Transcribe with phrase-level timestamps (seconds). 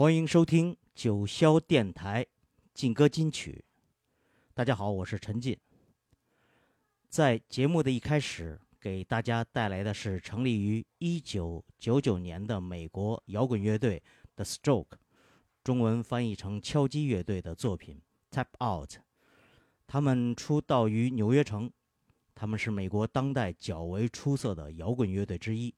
[0.00, 2.24] 欢迎收听九霄电台
[2.72, 3.62] 劲歌金曲。
[4.54, 5.54] 大家好，我是陈进。
[7.10, 14.02] 在节目的一开始，给大家带来的是成立于一九九九年的美国摇滚乐队
[14.36, 14.92] The Stroke，
[15.62, 18.00] 中文翻译成敲击乐队的作品
[18.34, 18.92] 《Tap Out》。
[19.86, 21.70] 他们出道于纽约城，
[22.34, 25.74] 他们是美国当代较为出色的摇滚乐队之一。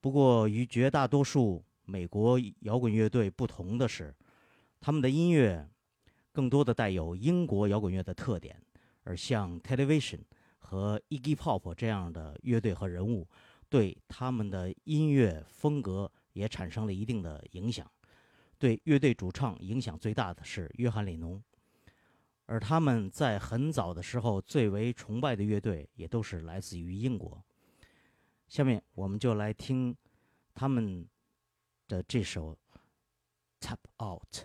[0.00, 4.14] 不过，与绝大多数美国摇滚乐队不同的是，
[4.78, 5.66] 他们的音乐
[6.32, 8.60] 更多的带有英国摇滚乐的特点。
[9.04, 10.18] 而像 Television
[10.58, 13.26] 和 Iggy Pop 这样的乐队和人物，
[13.68, 17.88] 对他们的音乐风格也产生了一定的影响。
[18.58, 21.40] 对乐队主唱影响最大的是约翰·里农，
[22.46, 27.40] 而他们在很早的时候最为崇拜的乐队也都是来自于英国。
[28.48, 29.96] 下面我们就来听
[30.52, 31.06] 他们
[31.87, 32.53] 的这首《
[33.59, 34.35] Tap Out》。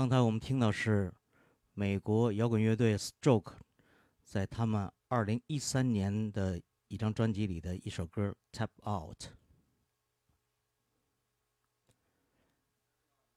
[0.00, 1.12] 刚才我们听到是
[1.74, 3.52] 美国摇滚乐队 Stroke
[4.24, 6.58] 在他们2013年的
[6.88, 9.18] 一张专辑里的一首歌《Tap Out》。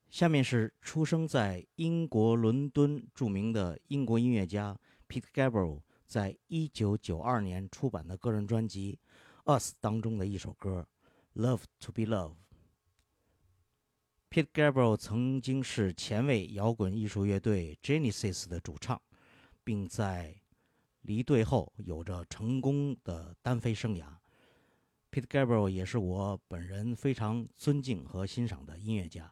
[0.09, 4.79] 下面是出生在英国伦敦著名的英国音乐家
[5.09, 8.97] Pete Gabriel 在1992年出版的个人专辑
[9.59, 10.87] 《Us》当中的一首歌
[11.41, 12.31] 《Love to Be Love》。
[14.33, 18.99] Pete Gabriel 曾经是前卫摇滚艺术乐队 Genesis 的主唱，
[19.63, 20.35] 并在
[21.01, 24.05] 离队后有着成功的单飞生涯。
[25.11, 29.31] Pete Gabriel 也是我本人非常尊敬和欣赏的音乐家。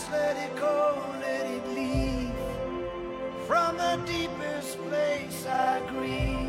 [0.00, 2.32] Just let it go, let it leave
[3.46, 6.39] from the deepest place I grieve.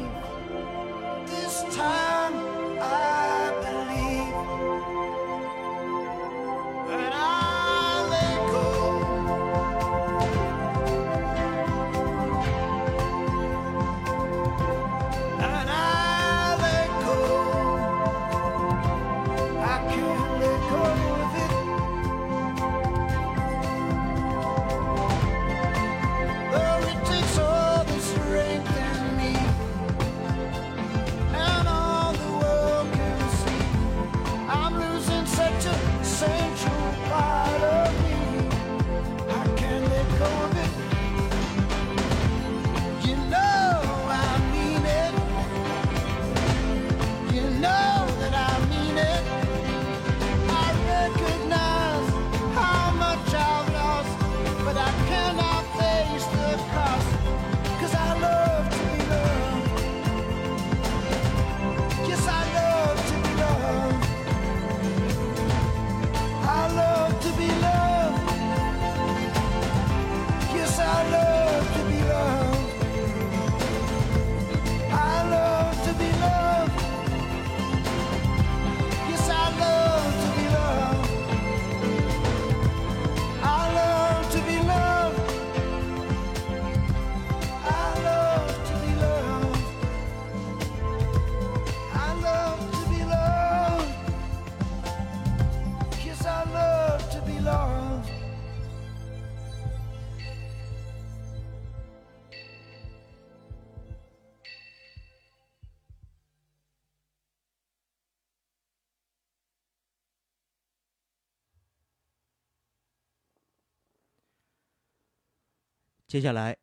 [116.11, 116.57] 接下来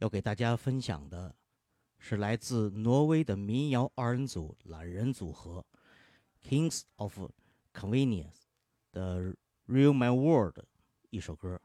[0.00, 1.34] 要给大家分享的
[1.98, 5.64] 是来自挪威的民谣二人组懒人组合
[6.46, 7.18] Kings of
[7.72, 8.42] Convenience
[8.92, 9.18] 的
[9.66, 10.58] 《Real My World》
[11.08, 11.58] 一首歌。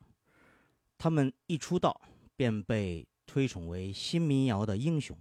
[0.98, 2.00] 他们一出道
[2.38, 5.18] 便被推崇为新民谣的英雄。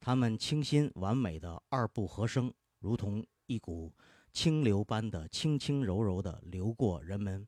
[0.00, 3.92] 他们清新完美的二部和声，如同一股
[4.32, 7.46] 清流般的轻轻柔柔地流过人们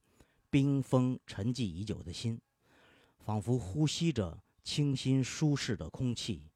[0.51, 2.39] 冰封沉寂已久的心。
[3.25, 6.51] 仿佛呼吸着清新舒适的空气，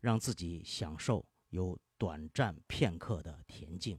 [0.00, 3.98] 让自己享受有短暂片刻的恬静。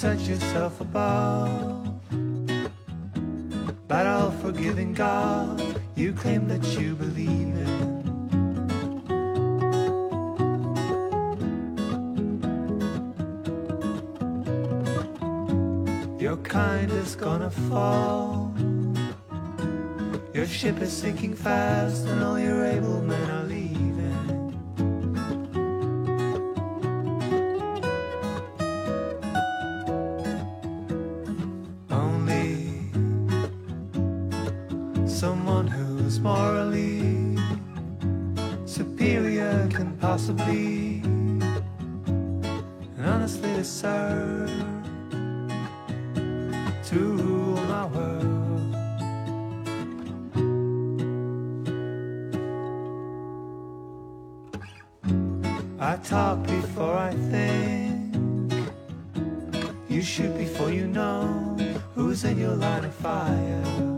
[0.00, 1.92] Set yourself above.
[3.86, 7.98] But all forgiving God, you claim that you believe in.
[16.18, 18.54] Your kind is gonna fall.
[20.32, 23.59] Your ship is sinking fast, and all your able men are leaving.
[40.20, 41.42] Possibly and
[43.06, 44.50] honestly deserve
[46.84, 48.76] to rule my world.
[55.80, 58.68] I talk before I think.
[59.88, 61.56] You shoot before you know
[61.94, 63.89] who's in your line of fire.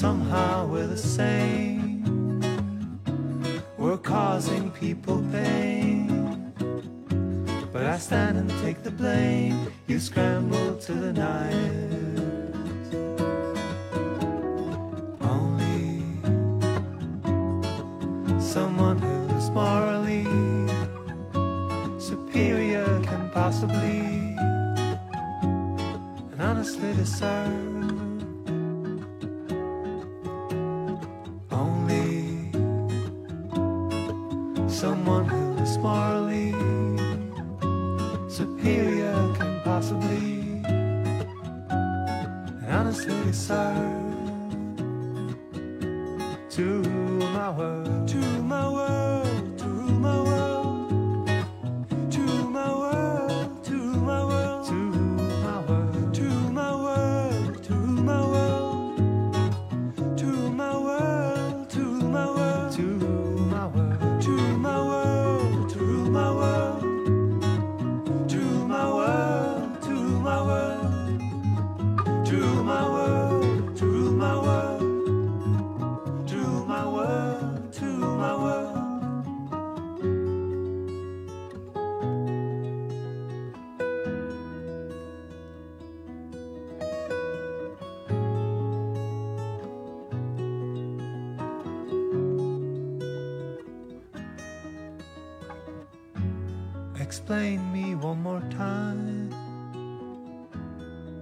[0.00, 2.40] Somehow we're the same.
[3.76, 6.54] We're causing people pain.
[7.70, 9.70] But I stand and take the blame.
[9.88, 10.59] You scramble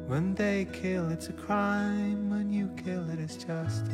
[0.09, 2.31] When they kill, it's a crime.
[2.31, 3.85] When you kill, it is justice.“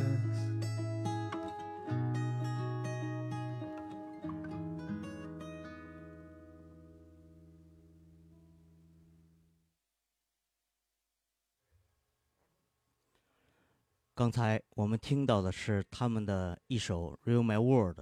[14.15, 17.99] 刚才我们听到的是他们的一首《Real My World》。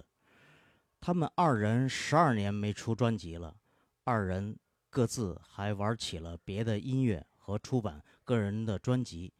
[1.02, 3.56] 他们二人十二年没出专辑了，
[4.04, 4.60] 二人
[4.92, 9.34] 各自还玩起了别的音乐和出版个人的专辑，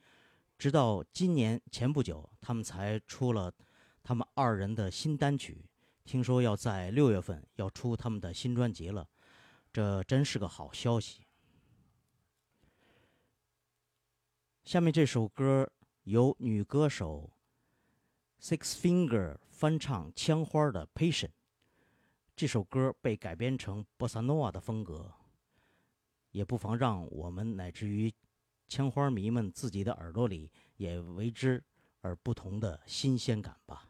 [0.58, 3.50] 直到今年前不久，他们才出了
[4.04, 5.64] 他们二人的新单曲。
[6.04, 9.08] 听说要在六月份要出他们的新专辑了，
[9.72, 11.22] 这真是个好消息。
[14.66, 15.72] 下面这首歌
[16.04, 17.32] 由女歌手
[18.42, 21.28] Six Finger 翻唱《枪花》的《Patient》。
[22.36, 25.14] 这首歌被改编成波萨诺瓦的风格，
[26.34, 28.14] 也不妨让我们乃至于
[28.68, 31.64] 枪花迷们自己的耳朵里也为之
[32.02, 33.88] 而不同的新鲜感吧。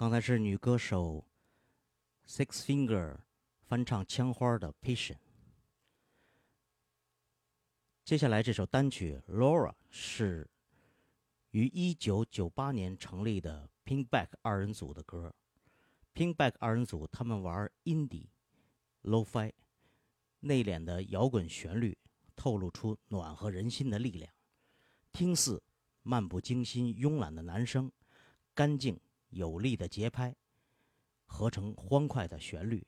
[0.00, 1.26] 刚才是女歌手
[2.26, 3.18] Six Finger
[3.66, 5.16] 翻唱枪花的《Patient》。
[8.02, 10.48] 接下来这首单曲《Laura》是
[11.50, 15.34] 于1998年成立的 Pinkback 二人组的歌。
[16.14, 18.28] Pinkback 二人组他们玩 indie、
[19.02, 19.52] lo-fi，
[20.38, 21.98] 内敛的摇滚旋律
[22.34, 24.32] 透露出暖和人心的力量，
[25.12, 25.62] 听似
[26.02, 27.92] 漫不经心、慵懒的男声，
[28.54, 28.98] 干净
[29.30, 30.34] 有力的节拍，
[31.26, 32.86] 合成欢快的旋律。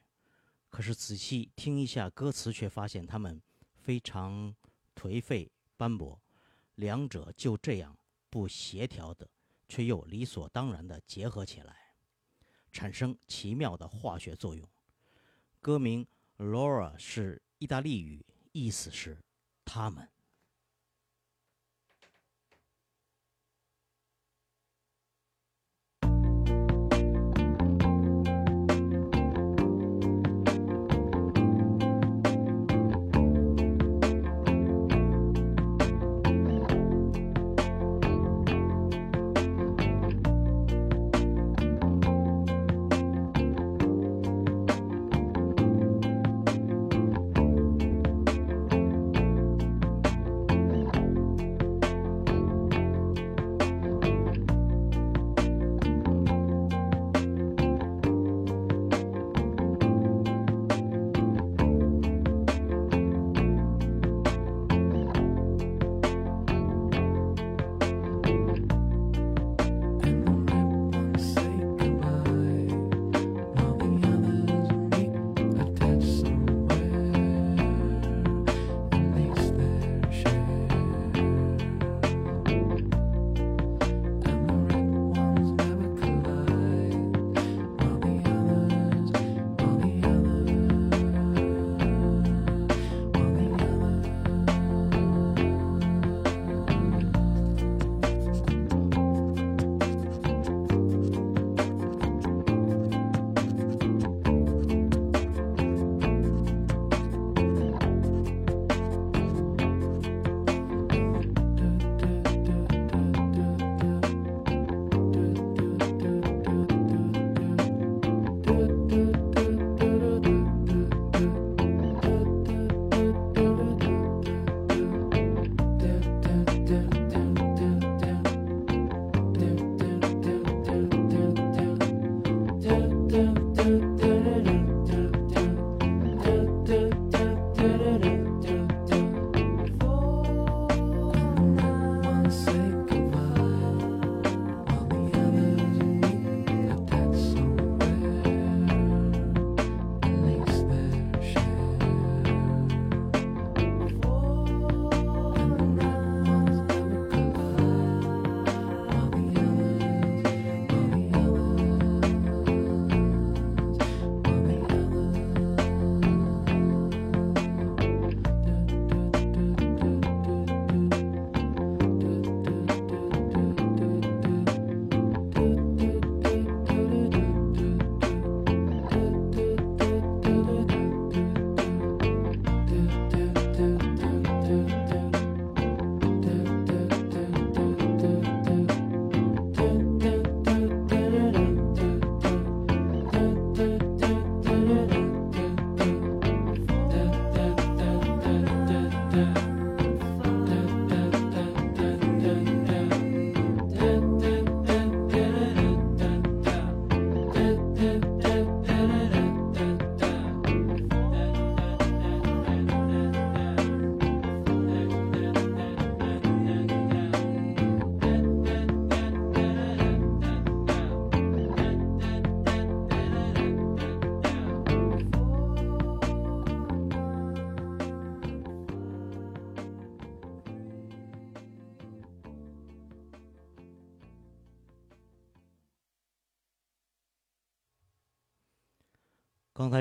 [0.68, 3.42] 可是仔细听一下歌词，却发现他们
[3.74, 4.54] 非常
[4.94, 6.20] 颓废斑驳，
[6.76, 7.96] 两者就这样
[8.30, 9.28] 不协调的，
[9.68, 11.76] 却又理所当然的结合起来。
[12.72, 14.66] 产生奇妙的化学作用。
[15.60, 16.06] 歌名
[16.44, 19.22] 《Laura》是意大利语，意思是
[19.64, 20.08] “他们”。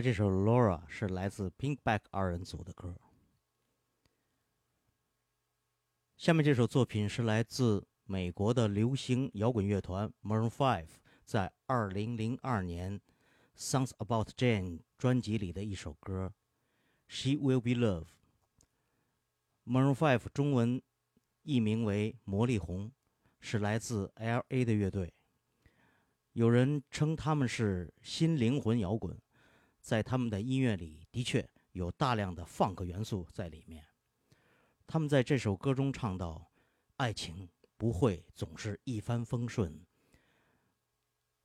[0.02, 2.96] 这首 laura 是来自 pinkback 二人组的歌。
[6.18, 10.88] 下面这首作品是来自美国的流行摇滚乐团 maroon five
[11.24, 13.00] 在二零零二年
[13.56, 16.34] sounds about jane 专辑里的一首歌
[17.08, 18.06] she will be love
[19.66, 20.82] maroon five 中文
[21.44, 22.92] 译名为魔力红
[23.40, 25.14] 是来自 la 的乐队。
[26.34, 29.20] 有人称他们是新灵魂摇滚
[29.82, 33.86] 在他们的音乐里的确有大量的放克元素在里面。
[34.88, 36.52] 他们在这首歌中唱到
[36.98, 39.86] 爱情不会总是一帆风顺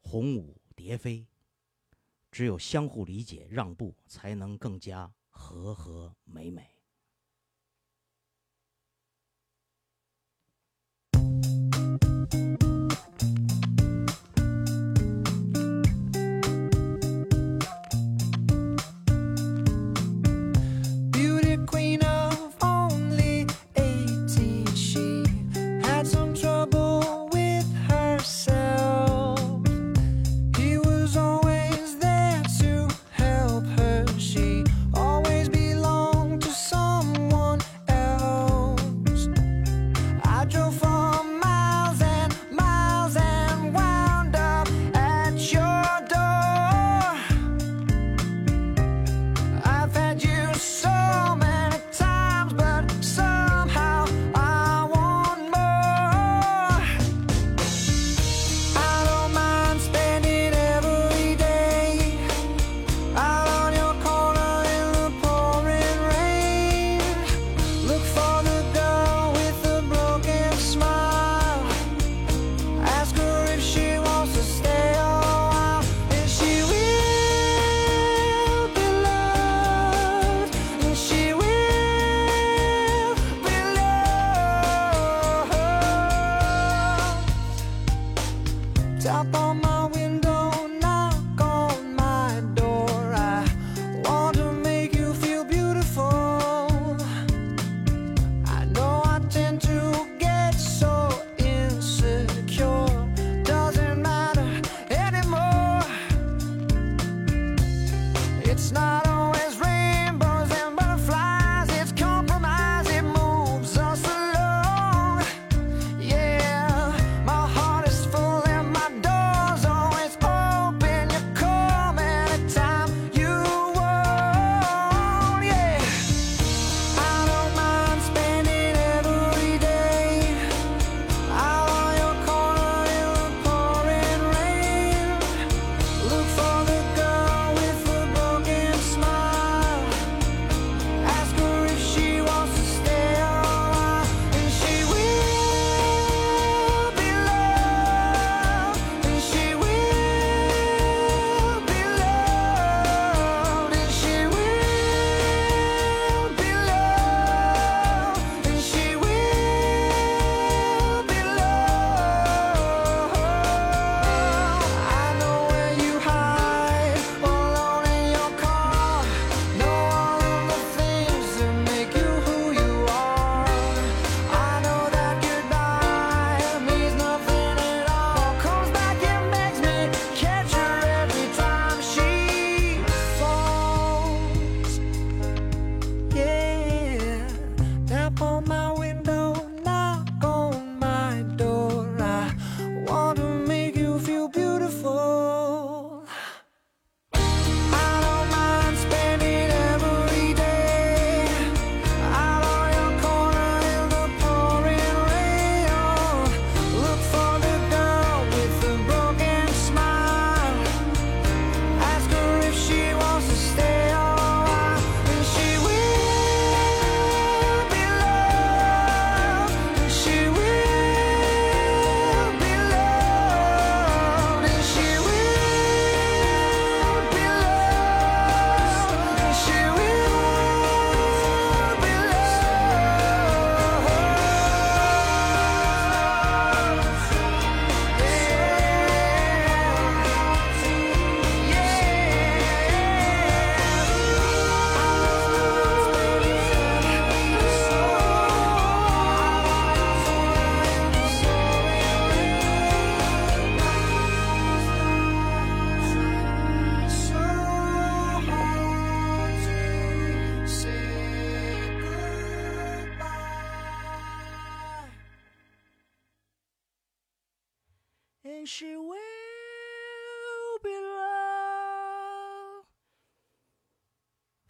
[0.01, 1.27] 红舞蝶飞
[2.31, 6.77] 只有相互理解让步才能更加和和美美。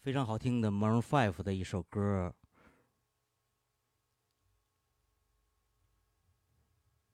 [0.06, 2.32] 非常好听的 m a r o Five 的一首歌。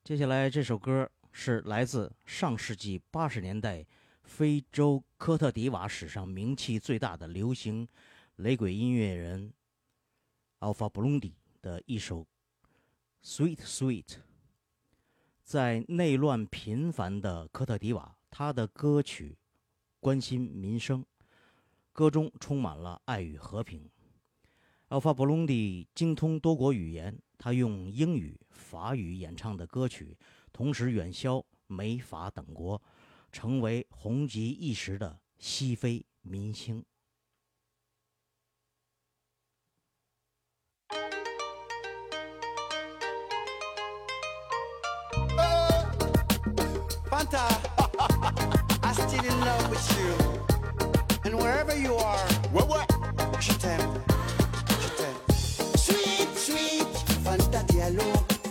[0.05, 3.87] 接下来这首歌是来自上世纪八十年代
[4.25, 7.89] 非洲科特迪瓦史上名气最大的流行
[8.37, 9.55] 雷鬼音乐人
[10.61, 12.21] Alpha Blondy 的一首
[13.25, 14.05] 《Sweet Sweet》。
[15.43, 19.39] 在内乱频繁的科特迪瓦，他的歌曲
[19.99, 21.03] 关心民生。
[21.93, 23.91] 歌中充满了爱与和平。
[24.89, 30.17] Alpha Blondy 精通多国语言，他用英语、法语演唱的歌曲，
[30.53, 32.81] 同时远销美法等国，
[33.31, 36.85] 成为红极一时的西非明星。
[51.33, 52.19] And wherever you are,
[52.53, 52.85] Ouais, ouais.
[53.41, 53.81] je t'aime.
[54.83, 55.37] Je t'aime.
[55.77, 56.87] Sweet, sweet,
[57.25, 58.03] Fanta Diallo.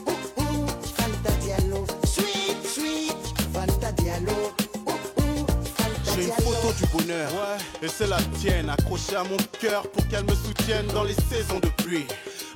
[0.08, 0.66] Ouh, ouh,
[0.98, 1.86] Fanta Diallo.
[2.06, 3.18] Sweet, sweet,
[3.54, 4.34] Fanta Diallo.
[6.16, 7.30] J'ai une photo du bonheur,
[7.84, 11.60] et c'est la tienne, accrochée à mon cœur pour qu'elle me soutienne dans les saisons
[11.60, 12.08] de pluie.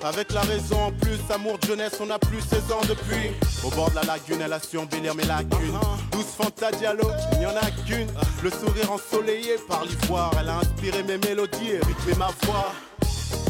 [0.03, 3.31] Avec la raison en plus, amour de jeunesse, on n'a plus 16 ans depuis.
[3.63, 5.79] Au bord de la lagune, elle a su embellir mes lacunes.
[6.11, 8.11] Douce Fanta Diallo, il n'y en a qu'une.
[8.43, 12.71] Le sourire ensoleillé par l'ivoire, elle a inspiré mes mélodies et rythmé ma voix.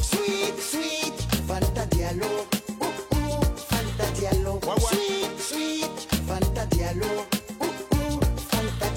[0.02, 1.14] Sweet, sweet,
[1.48, 1.86] Fanta.
[4.26, 4.98] Ouais, ouais.
[5.38, 7.06] Sweet, sweet, Fanta Diallo.
[7.62, 8.88] Ouh, ouh, Fanta.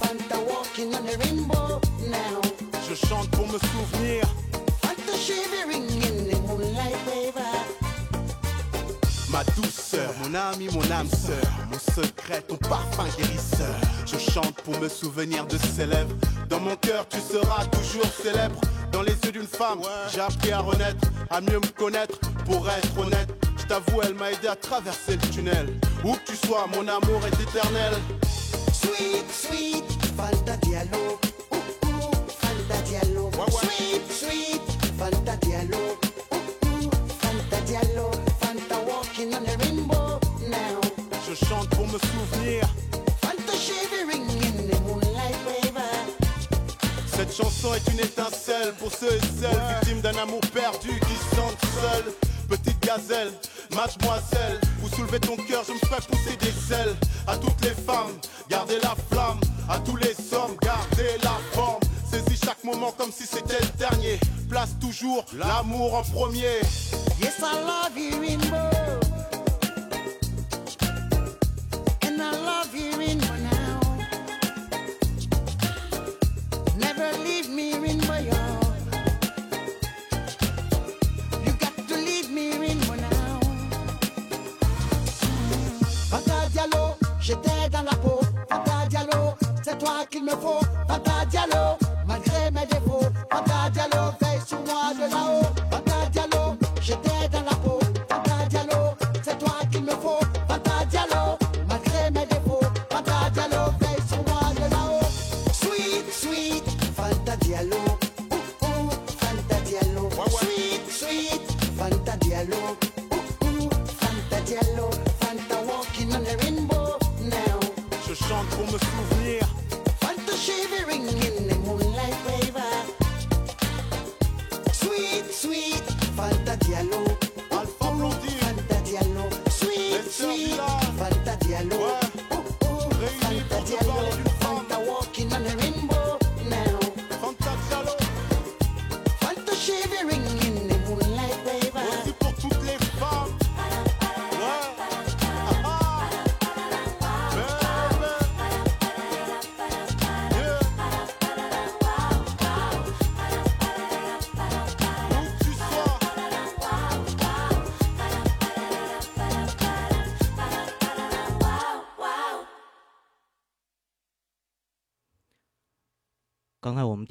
[0.00, 2.40] Fanta walking on the rainbow now.
[2.88, 4.24] Je chante pour me souvenir.
[4.80, 5.85] Fanta shivering
[9.36, 13.74] Ma douceur, mon ami, mon âme sœur, mon secret, ton parfum guérisseur.
[14.06, 16.16] Je chante pour me souvenir de ses lèvres.
[16.48, 18.58] Dans mon cœur, tu seras toujours célèbre.
[18.92, 19.80] Dans les yeux d'une femme,
[20.10, 22.18] j'ai appris à renaître, à mieux me connaître.
[22.46, 23.28] Pour être honnête,
[23.58, 25.80] je t'avoue, elle m'a aidé à traverser le tunnel.
[26.02, 27.92] Où que tu sois, mon amour est éternel.
[28.72, 29.84] Sweet, sweet,
[30.16, 31.20] Fanta Diallo.
[31.52, 34.00] Ouais, ouais.
[34.00, 34.62] Sweet, sweet,
[34.98, 36.05] Fanta Diallo.
[39.16, 40.80] Walking on the rainbow now.
[41.26, 42.62] Je chante pour me souvenir.
[43.20, 45.82] Fanta shivering in the moonlight wave.
[47.06, 51.36] Cette chanson est une étincelle pour ceux et celles victimes d'un amour perdu qui se
[51.36, 52.12] sentent seuls.
[52.48, 53.32] Petite gazelle,
[53.74, 56.94] mademoiselle, vous soulevez ton cœur, je me fais pousser des ailes.
[57.26, 58.12] À toutes les femmes,
[58.48, 59.40] gardez la flamme.
[59.68, 61.80] À tous les hommes, gardez la forme.
[62.08, 64.20] Saisis chaque moment comme si c'était le dernier.
[64.48, 66.60] Place toujours l'amour en premier.
[67.20, 69.05] Yes, I love you, rainbow.
[92.06, 93.08] Malgré mes défauts.
[93.30, 95.55] Fanta Diallo, veille sur moi de là-haut.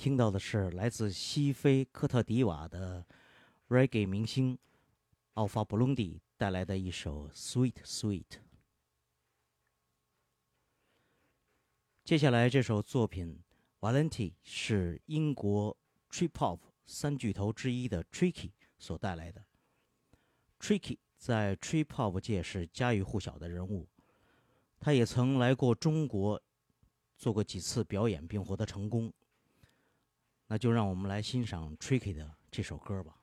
[0.06, 3.04] 听到的是来自西非科特迪瓦的
[3.70, 4.56] reggae 明星
[5.34, 8.22] 奥法布隆迪带来的一首《Sweet Sweet》。
[12.04, 13.42] 接下来这首作品
[13.82, 15.76] 《Valenti》是英国
[16.12, 19.44] Trip Hop 三巨头之一的 Tricky 所带来的。
[20.60, 23.88] Tricky 在 Trip Hop 界是家喻户晓的人物，
[24.80, 26.40] 他也曾来过中国
[27.18, 29.12] 做过几次表演，并获得成功。
[30.48, 33.16] 那就让我们来欣赏 Tricky 的这首歌吧。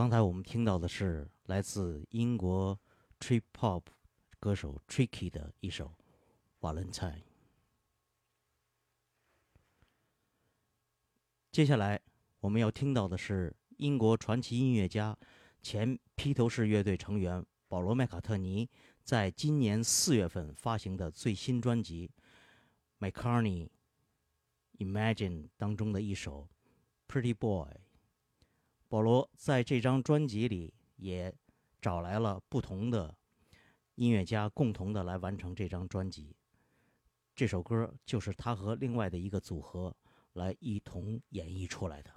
[0.00, 2.80] 刚才我们听到的是来自英国
[3.18, 3.82] trip hop
[4.38, 5.92] 歌手 Tricky 的一首
[6.66, 7.18] 《Valentine》。
[11.52, 12.00] 接下来
[12.40, 15.14] 我们要听到的是英国传奇音乐家、
[15.60, 18.66] 前披头士乐队成员保罗·麦卡特尼
[19.04, 22.10] 在今年四月份发行的最新专辑
[23.06, 23.68] 《McCartney
[24.78, 26.48] Imagine》当中的一首
[27.12, 27.68] 《Pretty Boy》。
[28.90, 31.32] 保罗在这张专辑里也
[31.80, 33.16] 找来了不同的
[33.94, 36.34] 音乐家，共同的来完成这张专辑。
[37.36, 39.96] 这首歌就是他和另外的一个组合
[40.32, 42.10] 来一同演绎出来的。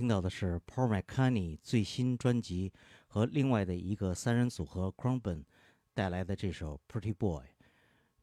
[0.00, 2.72] 听到的是 Paul McCartney 最新专辑
[3.06, 5.44] 和另外的一个三人组合 c r u m b e n
[5.92, 7.42] 带来的这首《Pretty Boy》。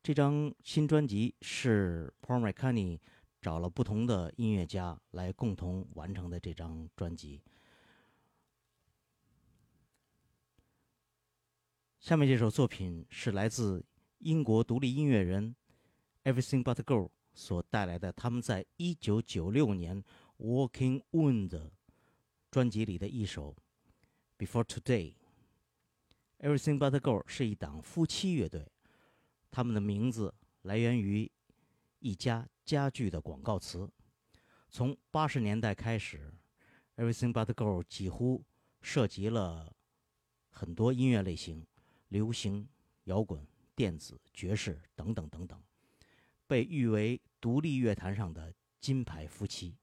[0.01, 2.97] 这张新专辑是 Paul McCartney
[3.39, 7.43] 找了不同的音乐家来共同完成的这张专辑。
[11.99, 13.85] 下面这首作品是来自
[14.17, 15.55] 英国独立音乐人
[16.23, 20.03] Everything But Girl 所带来的，他们在一九九六年
[20.37, 21.71] Walking Wound
[22.51, 23.55] 专辑里的一首
[24.45, 25.13] 《Before Today》。
[26.39, 28.71] Everything But Girl 是一档夫妻乐队，
[29.49, 31.31] 他们的名字来源于
[31.99, 33.89] 一家家具的广告词。
[34.69, 36.31] 从八十年代开始
[36.95, 38.43] ，Everything But Girl 几乎
[38.81, 39.75] 涉及了
[40.49, 41.65] 很多音乐类型。
[42.09, 42.65] 流行、
[43.03, 45.61] 摇滚、电子、爵士等等等等，
[46.47, 49.75] 被誉为独立乐坛上的金牌夫妻。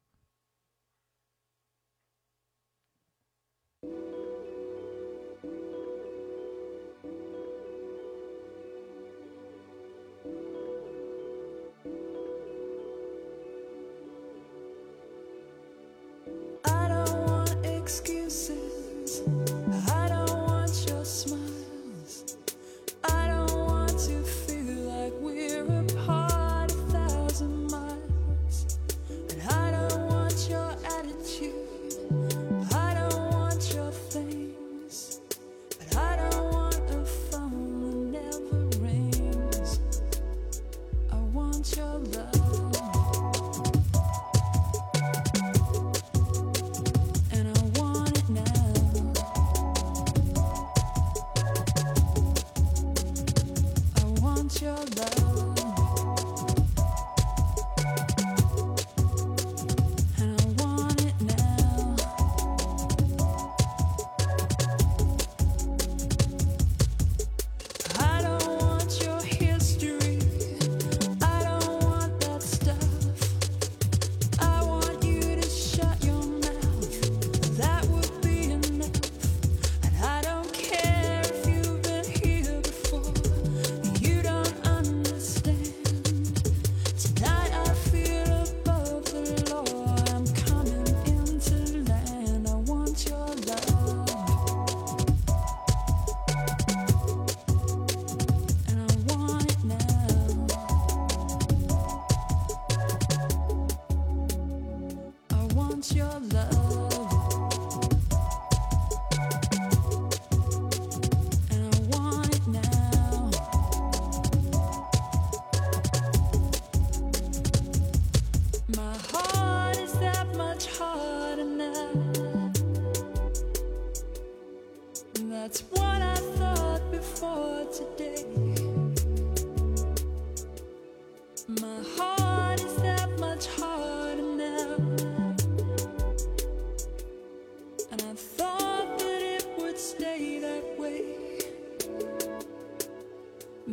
[138.44, 141.02] Thought that it would stay that way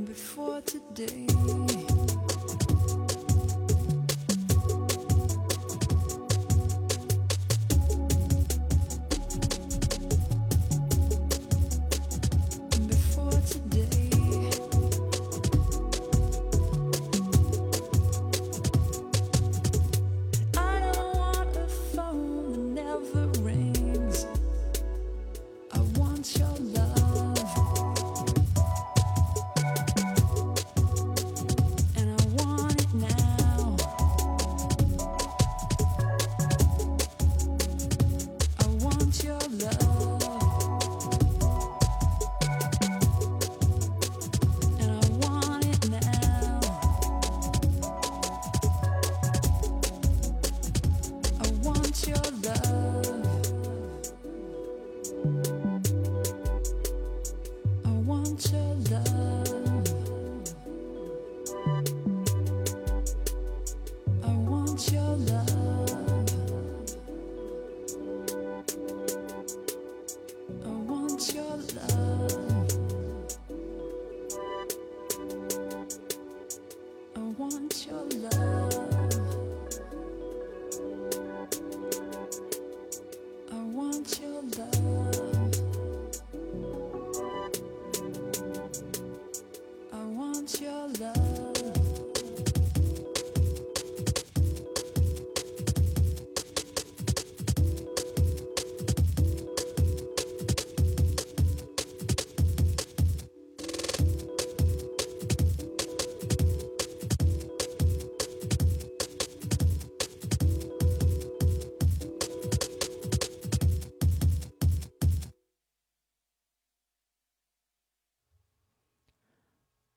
[0.05, 1.27] before today.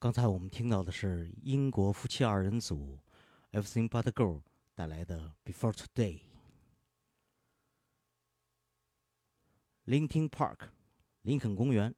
[0.04, 2.98] 刚才我们听到的是英国夫妻二人组
[3.52, 4.42] Everything But Girl
[4.74, 6.20] 带来的《Before Today》。
[9.86, 10.58] Linkin Park，
[11.22, 11.94] 林肯公园，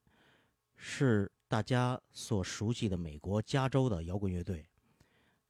[0.77, 4.69] 是大家所熟悉的美国加州的摇滚乐队，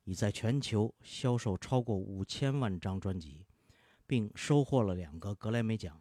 [0.04, 3.44] 已在全球销售超过五千万张专辑，
[4.06, 6.00] 并收获了两个格莱美奖。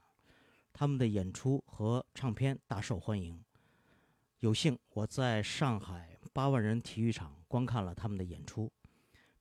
[0.71, 3.43] 他们的演出和唱片大受欢迎。
[4.39, 8.71] 有幸我在上海八万人体育场观看了他们的演出，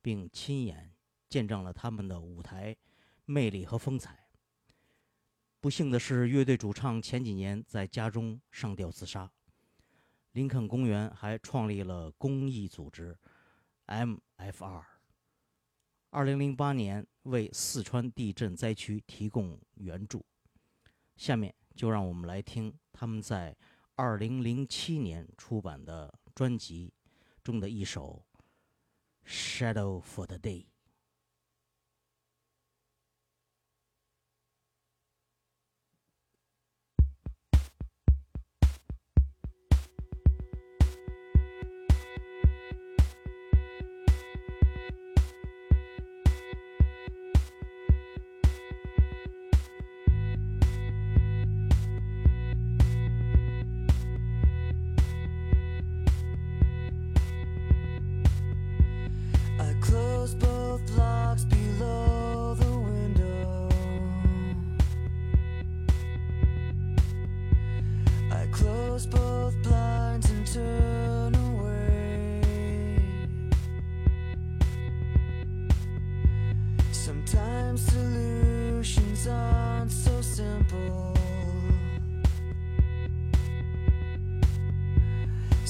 [0.03, 0.93] 并亲眼
[1.29, 2.77] 见证了他们的舞台
[3.25, 4.27] 魅力和风采。
[5.61, 9.31] 不幸的是，乐队主唱前几年在家中上吊自杀。
[10.33, 13.17] 林肯公园还创立了公益组织
[13.87, 14.83] MFR，
[16.11, 20.25] 二零零八年为四川地震灾区提供援助。
[21.17, 23.57] 下面就让我们来听他们在
[23.95, 26.93] 二零零七年出版的专辑
[27.45, 28.25] 中的一首
[29.29, 30.65] 《Shadow for the Day》。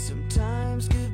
[0.05, 1.14] Sometimes.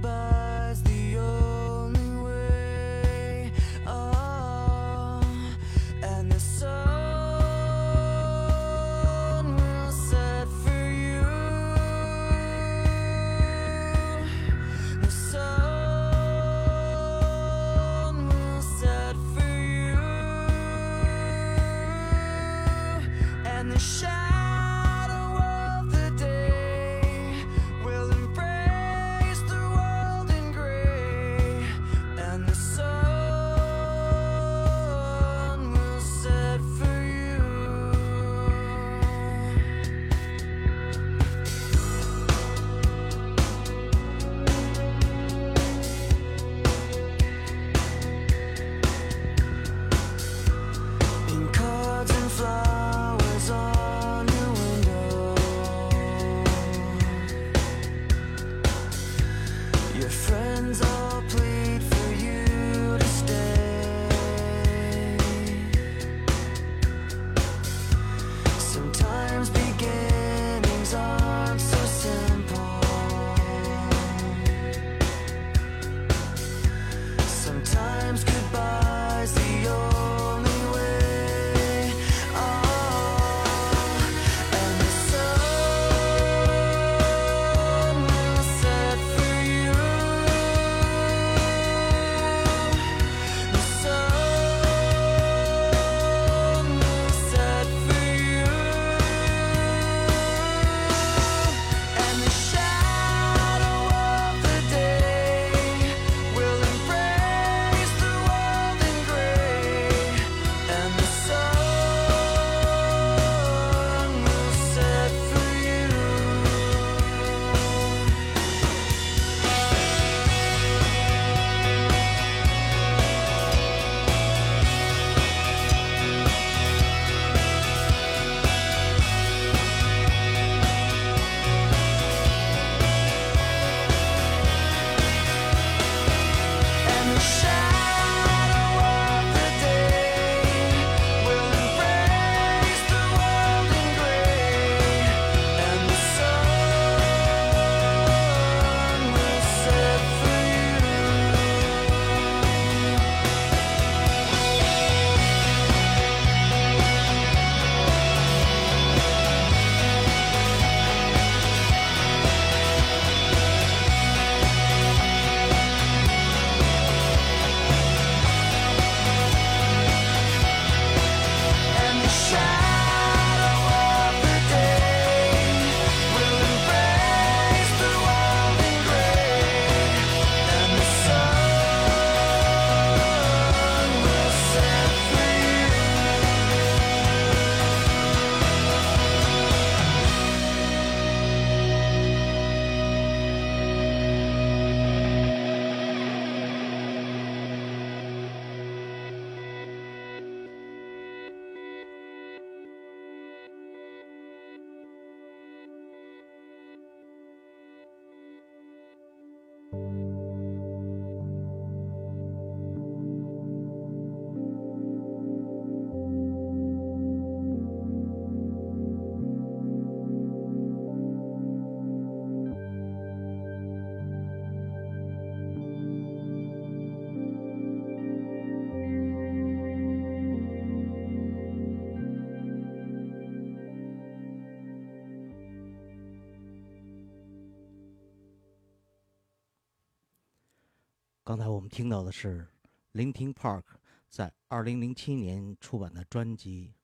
[241.30, 242.44] 刚才我们听到的是
[242.90, 243.62] 林挺 Park
[244.08, 246.74] 在2007年出版的专辑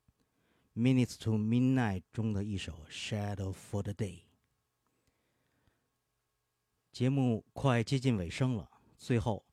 [0.81, 4.19] 《Minutes to Midnight》中的一首《Shadow for the Day》。
[6.93, 9.45] 节目快接近尾声了，最后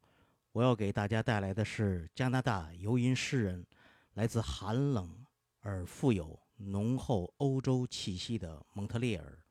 [0.51, 3.65] 我要给大家带来的是加拿大游吟诗人，
[4.13, 5.25] 来自寒冷
[5.61, 9.43] 而富有浓厚欧洲气息的蒙特利尔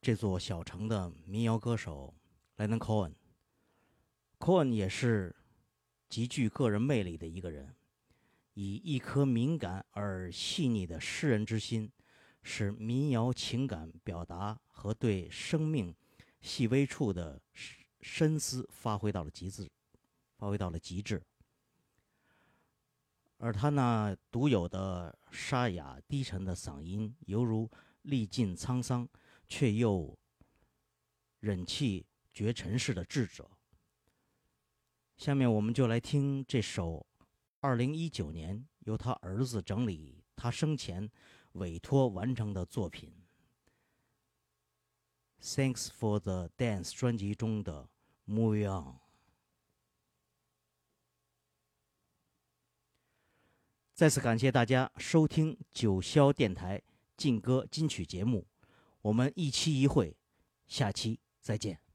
[0.00, 2.14] 这座小城的民谣歌手。
[2.56, 3.14] 莱能·科恩，
[4.38, 5.36] 科恩也是
[6.08, 7.74] 极具个人魅力的一个人，
[8.54, 11.92] 以一颗敏感而细腻的诗人之心，
[12.42, 15.94] 使民谣情感表达和对生命
[16.40, 17.38] 细微处的
[18.00, 19.70] 深思发挥到了极致，
[20.38, 21.22] 发挥到了极致。
[23.36, 29.06] 而他那独有的沙哑低沉的嗓音，犹如历尽沧桑
[29.46, 30.18] 却又
[31.40, 32.06] 忍气。
[32.36, 33.50] 绝尘世的智者。
[35.16, 37.06] 下面我们就来听这首
[37.62, 41.10] 2019年由他儿子整理他生前
[41.52, 43.10] 委托完成的作品
[45.42, 47.88] 《Thanks for the Dance》专辑中的
[48.30, 48.84] 《Move On》。
[53.94, 56.82] 再次感谢大家收听九霄电台
[57.16, 58.46] 劲歌金曲节目，
[59.00, 60.14] 我们一期一会，
[60.66, 61.85] 下期再见。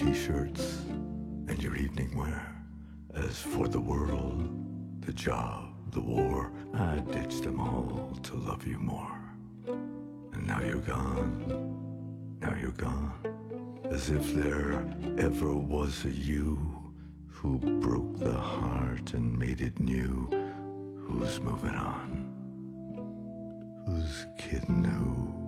[0.00, 0.78] T-shirts,
[1.48, 2.56] and your evening wear.
[3.14, 4.48] As for the world,
[5.02, 9.20] the job, the war, I ditched them all to love you more.
[9.66, 13.12] And now you're gone, now you're gone,
[13.90, 14.82] as if there
[15.18, 16.94] ever was a you
[17.26, 20.30] who broke the heart and made it new.
[20.96, 22.24] Who's moving on?
[23.86, 25.39] Who's kidding who?